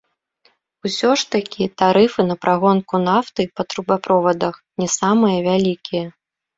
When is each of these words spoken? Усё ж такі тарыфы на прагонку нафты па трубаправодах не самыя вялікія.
Усё 0.87 1.11
ж 1.21 1.27
такі 1.35 1.67
тарыфы 1.83 2.21
на 2.31 2.35
прагонку 2.47 3.03
нафты 3.09 3.41
па 3.57 3.61
трубаправодах 3.75 4.55
не 4.83 4.93
самыя 4.99 5.37
вялікія. 5.55 6.05